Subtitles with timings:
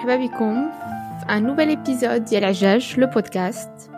[0.00, 0.70] مرحبا بكم
[1.20, 3.90] في un nouvel épisode ديال عجاج le podcast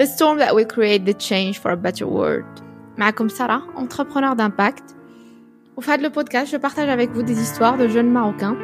[0.00, 2.62] The storm that will create the change for a better world
[2.98, 4.94] معكم سارة entrepreneur d'impact
[5.76, 8.56] Au fait le podcast je partage avec vous des histoires de jeunes marocains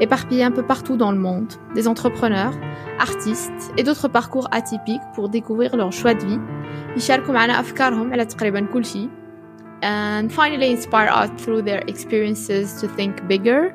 [0.00, 2.54] éparpillés un peu partout dans le monde des entrepreneurs
[2.98, 6.40] artistes et d'autres parcours atypiques pour découvrir leur choix de vie
[6.96, 9.08] يشاركوا معنا أفكارهم على تقريبا كل شيء
[9.82, 13.74] and finally inspire us through their experiences to think bigger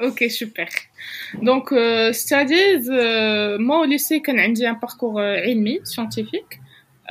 [0.00, 0.68] Ok, super.
[1.48, 5.36] Donc, euh, c'est-à-dire, euh, moi au lycée, quand j'ai un parcours euh,
[5.84, 6.60] scientifique,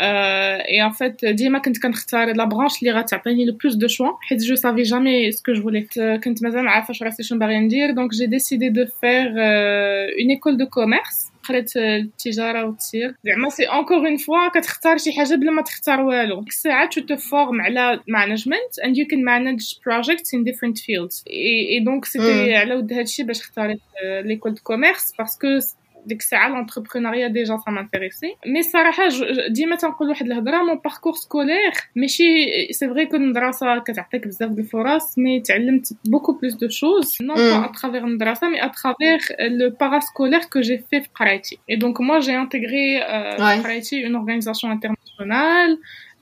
[0.01, 4.17] euh, et en fait, ديما كنت كنختار la branche اللي غتعطيني le plus de choix
[4.21, 5.87] حيت je savais jamais ce que je voulais.
[6.23, 10.31] كنت مازال ما عارفه راسي شنو باغي ندير donc j'ai décidé de faire euh, une
[10.31, 15.50] école de commerce قريت التجارة والتسيير زعما سي انكور اون فوا كتختار شي حاجة بلا
[15.50, 16.40] ما تختار والو.
[16.40, 21.80] ديك الساعة تو تفورم على مانجمنت اند يو كان مانج بروجيكتس ان ديفرنت فيلدز اي
[21.84, 23.80] دونك سيتي على ود هادشي باش اختاريت
[24.24, 25.46] ليكول دو كوميرس باسكو
[26.05, 29.03] ديك الساعه لونتربرونيا ديجا سا مانتيريسي مي الصراحه
[29.49, 34.59] ديما تنقول واحد الهضره مون باركور سكولير ماشي سي فري كو المدرسه كتعطيك بزاف د
[34.59, 40.39] الفرص مي تعلمت بوكو بلوس دو شوز نون با اترافير المدرسه مي اترافير لو باراسكولير
[40.53, 43.01] كو جي في في قرايتي اي دونك موا جي انتيغري
[43.63, 45.79] قرايتي اون اورغانيزاسيون انترناسيونال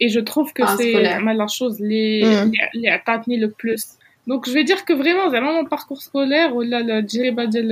[0.00, 2.22] et je trouve que c'est vraiment la chose les
[2.74, 3.82] les عطاتني le plus
[4.26, 7.70] donc je vais dire que vraiment vraiment mon parcours scolaire ولا التجربه ديال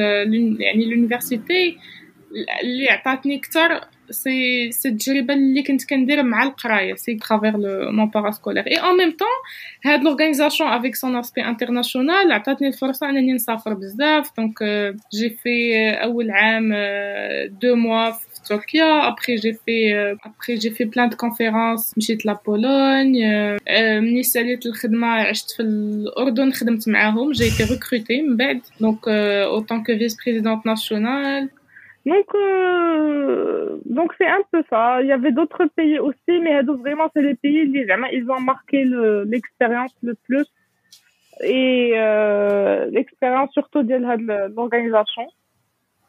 [0.61, 1.79] يعني l'université
[2.63, 3.81] اللي عطاتني اكثر
[4.11, 8.97] سي سي التجربه اللي كنت كندير مع القرايه سي ترافير لو مون باراسكولير اي ان
[8.97, 9.29] ميم طون
[9.85, 14.63] هاد لورغانيزاسيون افيك سون اسبي انترناسيونال عطاتني الفرصه انني نسافر بزاف دونك
[15.15, 16.75] جي في اول عام
[17.49, 18.11] دو موا
[18.49, 19.05] Turquia.
[19.05, 21.93] Après, j'ai fait, euh, après, j'ai fait plein de conférences.
[21.97, 23.25] مشيت la Pologne.
[23.69, 27.33] Euh, ملي ساليت الخدمة عشت في الأردن خدمت معاهم.
[27.33, 28.61] J'ai été recrutée من بعد.
[28.81, 31.49] Donc, euh, autant que vice-présidente nationale.
[32.07, 35.01] Donc, euh, donc c'est un peu ça.
[35.01, 37.63] Il y avait d'autres pays aussi, mais vraiment, c'est les pays,
[38.13, 38.85] ils ont marqué
[39.33, 40.47] l'expérience le, plus.
[41.43, 43.95] Et euh, l'expérience surtout de
[44.55, 45.27] l'organisation.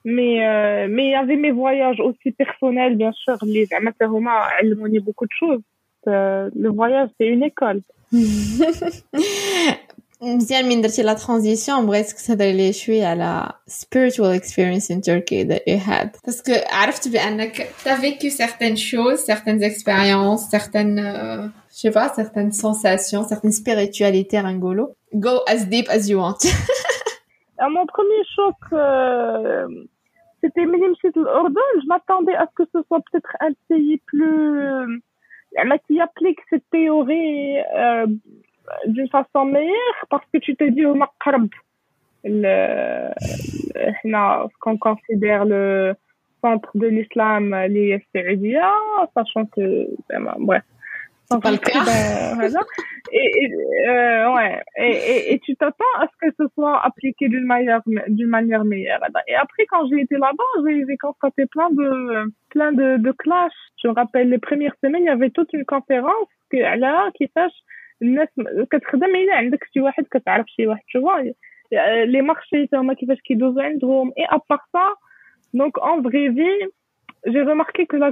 [0.06, 3.38] Mais, euh, mais il y avait mes voyages aussi personnels, bien sûr.
[3.44, 5.62] Les Amataroma, elles m'ont dit beaucoup de choses.
[6.08, 7.82] Euh, le voyage, c'est une école.
[10.22, 15.62] مزيان من درتي لا ترانزيسيون بغيتك تهضري لي شويه على spiritual experience in Turkey that
[15.68, 21.92] you had باسكو عرفت بانك t'as vécu certaines choses certaines expériences certaines euh, je sais
[21.92, 26.40] pas certaines sensations certaines spiritualités ringolo go as deep as you want
[27.69, 29.69] mon premier choc, euh,
[30.43, 31.61] c'était Minimchit l'Ordon.
[31.83, 34.87] Je m'attendais à ce que ce soit peut-être un pays plus, euh,
[35.87, 38.07] qui applique cette théorie euh,
[38.87, 41.49] d'une façon meilleure, parce que tu te dis au Maghreb,
[42.25, 43.11] le,
[43.75, 45.95] ce qu'on considère le
[46.41, 48.03] centre de l'islam, les
[49.15, 49.89] sachant que,
[50.39, 50.63] bref.
[51.32, 51.84] C'est pas le cas.
[52.36, 52.62] voilà.
[53.12, 53.54] Et, et
[53.90, 54.62] euh, ouais.
[54.78, 58.64] Et, et, et tu t'attends à ce que ce soit appliqué d'une manière, d'une manière
[58.64, 59.00] meilleure.
[59.28, 63.54] Et après, quand j'ai été là-bas, j'ai constaté plein de, plein de, de clash.
[63.82, 67.30] Je me rappelle les premières semaines, il y avait toute une conférence que là, qui
[67.36, 67.58] sache,
[68.02, 68.28] الناس
[68.72, 71.22] كتخدم الا عندك شي واحد كتعرف شي واحد tu vois
[72.06, 74.88] les marchés هما كيفاش كيدوزو عندهم et à part ça
[75.54, 76.62] donc en vraie vie
[77.26, 78.12] j'ai remarqué que la,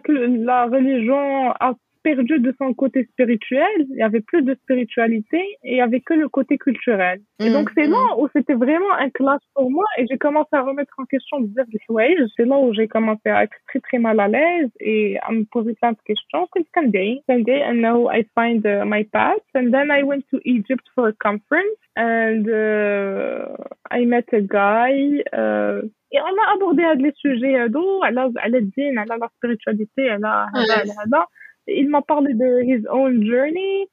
[0.51, 5.72] la religion a perdu de son côté spirituel, il n'y avait plus de spiritualité et
[5.72, 7.20] il n'y avait que le côté culturel.
[7.40, 7.52] Et mm.
[7.52, 7.92] donc c'est mm.
[7.92, 11.40] là où c'était vraiment un clash pour moi et j'ai commencé à remettre en question
[11.40, 12.32] des choses.
[12.36, 15.44] C'est là où j'ai commencé à être très très mal à l'aise et à me
[15.44, 16.48] poser plein de questions.
[16.52, 19.42] Comme un day, un day, and now I find uh, my path.
[19.54, 23.46] And then I went to Egypt for a conference and uh,
[23.90, 25.22] I met a guy.
[25.32, 30.08] Uh, et on a abordé les sujets euh, d'eau, à la din, à la spiritualité,
[30.08, 31.26] à la, la
[31.68, 33.88] il m'a parlé de his own journey.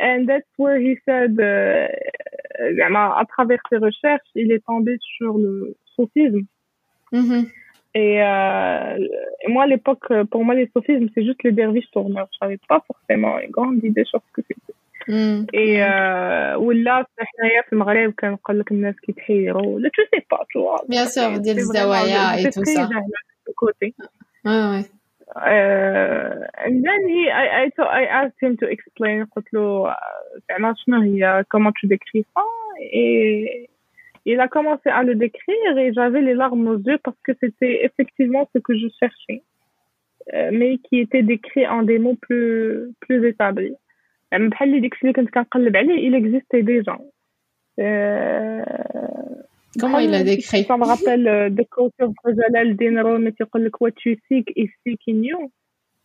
[0.00, 1.86] And that's where he said, euh,
[2.58, 6.46] à travers ses recherches, il est tombé sur le sophisme.
[7.12, 7.46] Mm-hmm.
[7.94, 8.98] Et, euh,
[9.48, 12.28] moi, à l'époque, pour moi, les sophismes, c'est juste les derviches tourneurs.
[12.32, 14.74] Je n'avais pas forcément une grande idée sur ce que c'était.
[15.06, 15.46] Mm.
[15.52, 19.48] Et euh, ou là, le Maghreb, quand on les gens qui trient,
[19.92, 20.82] tu sais pas, tu vois.
[20.88, 22.88] Bien sûr, des zawaya euh, et tout ça.
[23.56, 23.94] Côté.
[24.44, 24.80] Ouais
[25.35, 30.39] uh, and then he I I, so I asked him to explain قلت له uh,
[30.49, 32.43] زعما شنو هي comment tu décris ça
[32.79, 33.69] et
[34.25, 37.85] il a commencé à le décrire et j'avais les larmes aux yeux parce que c'était
[37.85, 39.41] effectivement ce que je cherchais
[40.33, 43.75] euh, mais qui était décrit en des mots plus plus établis
[44.31, 46.97] يعني بحال اللي داكشي اللي كنت كنقلب عليه il existait déjà
[47.79, 48.63] euh,
[49.78, 50.64] Comment il l'a décrit?
[50.64, 54.96] Ça me rappelle euh, de culture Jalal Dinro, mais tu dis quoi tu et c'est
[54.96, 55.32] qui.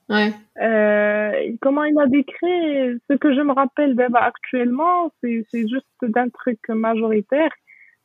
[0.09, 0.33] Ouais.
[0.59, 6.29] Euh, comment il a décrit ce que je me rappelle d'Eva actuellement, c'est juste d'un
[6.29, 7.51] truc majoritaire.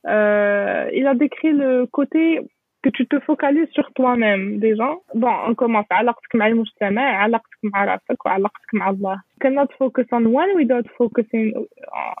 [0.07, 2.41] Euh, il a décrit le côté
[2.85, 4.89] que tu te focalises sur toi-même déjà.
[5.23, 9.15] Bon, on commence علاقتك مع المجتمع علاقتك مع راسك وعلاقتك مع الله.
[9.35, 11.47] You cannot focus on one without focusing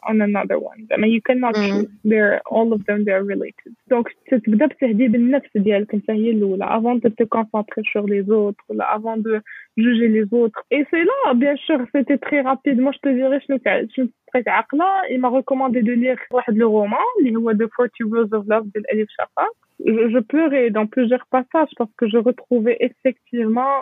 [0.09, 0.79] on another one.
[0.93, 1.65] I mean, you cannot Mm.
[1.69, 1.91] choose.
[2.11, 3.71] They're all of them they're related.
[3.93, 8.63] Donc تبدا بتهذيب النفس ديالك انت هي الاولى avant de te concentrer sur les autres
[8.69, 9.41] ولا avant de
[9.77, 10.61] juger les autres.
[10.71, 12.77] Et c'est là, bien sûr, c'était très rapide.
[12.79, 13.57] Moi, je te dirais, شنو
[13.89, 14.85] شنو تريك عقلة.
[15.11, 18.65] Il m'a recommandé de lire واحد le roman, اللي هو The 40 Rules of Love
[18.75, 19.64] de Elif Shafak.
[19.83, 23.75] Je, je pleurais dans plusieurs passages parce que je retrouvais effectivement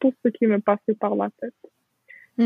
[0.00, 1.54] tout ce qui me passait par la tête.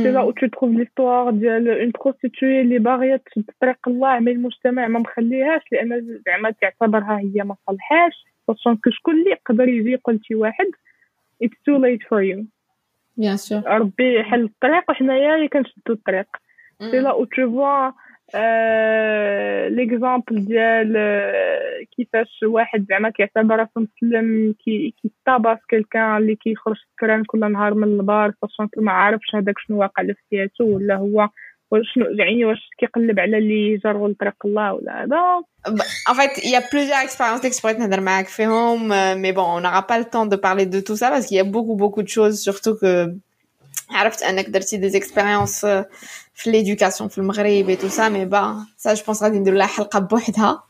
[0.02, 0.26] C'est là Mm.
[0.28, 4.98] où tu trouves l'histoire ديال une prostituée اللي باغية تشد طريق الله mais المجتمع ما
[4.98, 10.66] مخليهاش لأن زعما تعتبرها هي ما صالحاش que شكون اللي يقدر يجي يقول شي واحد
[11.44, 12.44] it's too late for you
[13.20, 13.66] Bien sûr.
[13.66, 16.26] ربي يحل الطريق وحنايا اللي كنشدو الطريق
[16.82, 16.90] Mm.
[16.90, 17.90] سي لا أو تو فوا
[19.68, 27.24] ليكزامبل ديال آه، كيفاش واحد زعما كيعتبر راسو مسلم كي كيطاباس كيلكان اللي كيخرج سكران
[27.24, 31.28] كل نهار من البار ساشون ما عارفش هذاك شنو واقع له في حياته ولا هو
[31.94, 35.42] شنو يعني واش كيقلب على اللي يجروا لطريق الله ولا هذا.
[36.10, 39.86] En fait, il y a plusieurs expériences نهضر معاك فيهم euh, mais bon, on n'aura
[39.86, 42.08] pas le temps de parler de tout ça parce qu'il y a beaucoup beaucoup de
[42.08, 43.14] choses surtout que
[43.89, 45.83] عرفت انك درتي des expériences euh,
[46.35, 49.67] في l'éducation في المغرب et tout ça mais bah ça je pense غادي ندير لها
[49.67, 50.63] حلقة بوحدها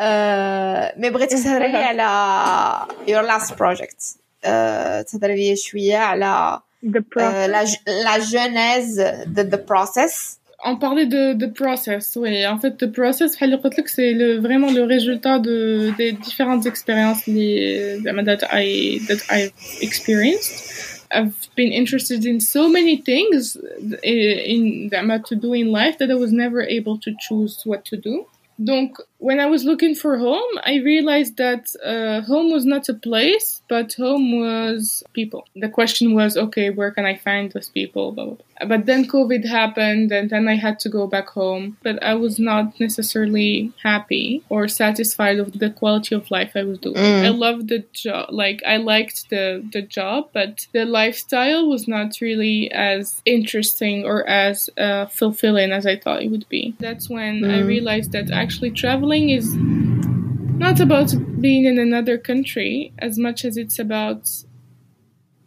[0.00, 6.98] euh, mais بغيتك تهضري لي على your last project euh, تهضري لي شوية على the
[6.98, 7.62] euh, process la,
[8.04, 12.46] la genèse de the process On parlait de, de process, oui.
[12.46, 16.12] En fait, the process, بحال اللي قلت لك, c'est le, vraiment le résultat de, des
[16.12, 20.93] différentes expériences اللي, زعما that I, that I've experienced.
[21.11, 25.71] I've been interested in so many things in, in, that I'm about to do in
[25.71, 28.25] life that I was never able to choose what to do.
[28.63, 31.63] Donc, when I was looking for home, I realized that
[31.93, 34.81] uh, home was not a place, but home was
[35.19, 35.41] people.
[35.65, 38.05] The question was, okay, where can I find those people?
[38.15, 38.67] Blah, blah, blah.
[38.71, 41.63] But then COVID happened, and then I had to go back home.
[41.87, 43.51] But I was not necessarily
[43.89, 46.95] happy or satisfied with the quality of life I was doing.
[46.95, 47.25] Mm.
[47.25, 49.45] I loved the job, like I liked the
[49.75, 55.85] the job, but the lifestyle was not really as interesting or as uh, fulfilling as
[55.93, 56.63] I thought it would be.
[56.87, 57.67] That's when I Mm.
[57.75, 63.79] realized that actually traveling is not about being in another country as much as it's
[63.79, 64.27] about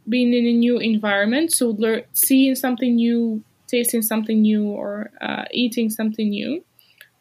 [0.08, 1.52] being in a new environment.
[1.52, 6.64] So lear- seeing something new, tasting something new, or uh, eating something new,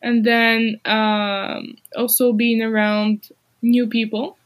[0.01, 3.29] and then um, also being around
[3.61, 4.37] new people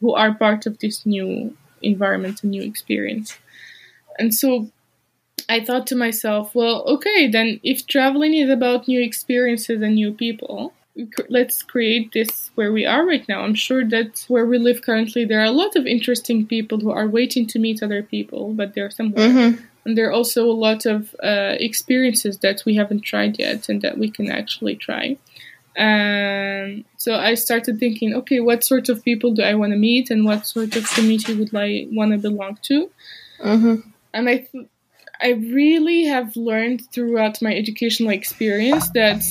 [0.00, 3.38] who are part of this new environment and new experience.
[4.18, 4.70] And so
[5.48, 10.12] I thought to myself, well, okay, then if traveling is about new experiences and new
[10.12, 10.72] people,
[11.28, 13.40] let's create this where we are right now.
[13.42, 16.90] I'm sure that where we live currently, there are a lot of interesting people who
[16.90, 19.28] are waiting to meet other people, but they're somewhere.
[19.28, 19.58] Mhm.
[19.84, 23.82] And there are also a lot of uh, experiences that we haven't tried yet and
[23.82, 25.16] that we can actually try.
[25.78, 30.10] Um, so I started thinking, okay, what sort of people do I want to meet
[30.10, 32.90] and what sort of community would I want to belong to?
[33.42, 33.82] Mhm.
[34.14, 34.66] and I th-
[35.20, 39.22] I really have learned throughout my educational experience that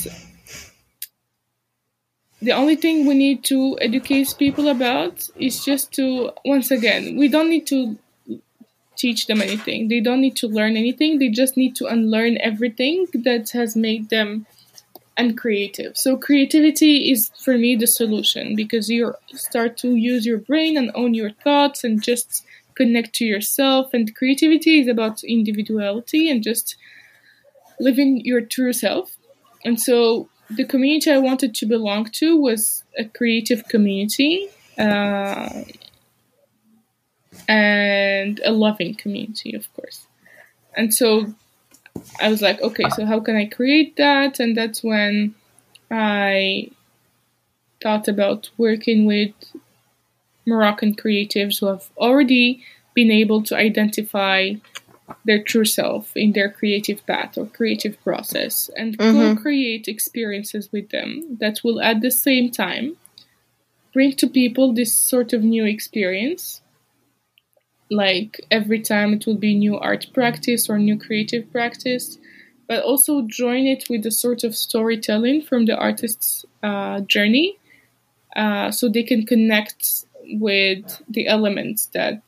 [2.45, 7.27] the only thing we need to educate people about is just to once again we
[7.27, 7.97] don't need to
[8.95, 9.87] teach them anything.
[9.87, 11.19] They don't need to learn anything.
[11.19, 14.45] They just need to unlearn everything that has made them
[15.17, 15.97] uncreative.
[15.97, 20.91] So creativity is for me the solution because you start to use your brain and
[20.93, 23.93] own your thoughts and just connect to yourself.
[23.93, 26.75] And creativity is about individuality and just
[27.79, 29.17] living your true self.
[29.63, 34.47] And so the community i wanted to belong to was a creative community
[34.77, 35.63] uh,
[37.47, 40.07] and a loving community of course.
[40.75, 41.33] And so
[42.19, 44.39] i was like okay so how can i create that?
[44.39, 45.35] And that's when
[45.89, 46.69] i
[47.81, 49.33] thought about working with
[50.45, 54.53] Moroccan creatives who have already been able to identify
[55.25, 59.35] their true self in their creative path or creative process and Mhm.
[59.35, 62.97] co-create experiences with them that will at the same time
[63.93, 66.61] bring to people this sort of new experience
[67.89, 72.17] like every time it will be new art practice or new creative practice
[72.67, 77.57] but also join it with a sort of storytelling from the artist's uh, journey
[78.35, 80.05] uh, so they can connect
[80.39, 82.21] with the elements that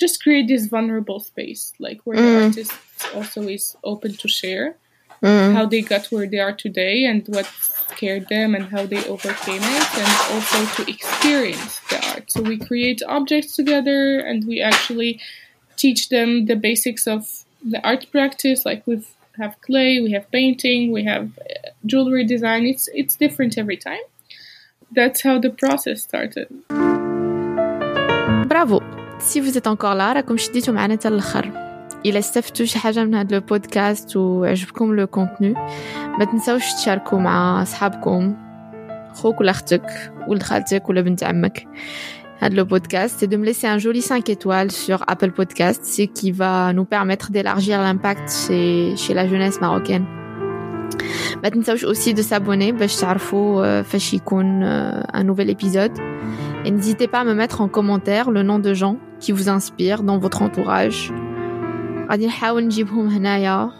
[0.00, 2.22] just create this vulnerable space, like where mm.
[2.22, 2.72] the artist
[3.14, 4.76] also is open to share
[5.22, 5.52] mm.
[5.52, 7.46] how they got where they are today and what
[7.88, 12.30] scared them and how they overcame it, and also to experience the art.
[12.30, 15.20] So we create objects together and we actually
[15.76, 18.64] teach them the basics of the art practice.
[18.64, 19.04] Like we
[19.38, 22.64] have clay, we have painting, we have uh, jewelry design.
[22.64, 24.02] It's it's different every time.
[24.92, 26.48] That's how the process started.
[28.48, 28.99] Bravo!
[29.19, 31.51] سي vous êtes encore là راكم شديتوا معنا حتى الاخر
[32.05, 35.53] الا استفدتوا شي حاجه من هذا البودكاست وعجبكم لو كونتوني
[36.19, 38.35] ما تنساوش تشاركوا مع اصحابكم
[39.13, 41.67] خوك ولا اختك ولد خالتك ولا بنت عمك
[42.39, 46.01] هذا le podcast et de me laisser un joli 5 étoiles sur Apple Podcast, ce
[46.01, 50.05] qui va nous permettre d'élargir l'impact chez, chez la jeunesse marocaine.
[51.43, 55.97] ما تنساوش aussi de s'abonner باش تعرفوا آه، فاش يكون آه، un nouvel épisode.
[56.65, 60.03] Et n'hésitez pas à me mettre en commentaire le nom de gens qui vous inspirent
[60.03, 61.11] dans votre entourage.
[62.09, 63.71] غادي نحاول نجيبهم هنايا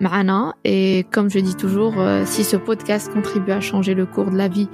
[0.00, 4.30] معنا et comme je dis toujours euh, si ce podcast contribue à changer le cours
[4.30, 4.68] de la vie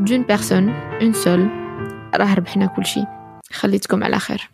[0.00, 1.48] d'une personne une seule
[2.14, 3.04] راه ربحنا كل شيء
[3.52, 4.50] خليتكم على خير